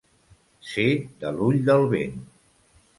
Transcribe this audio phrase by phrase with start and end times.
[0.69, 0.87] Ser
[1.21, 2.21] de l'ull del vent.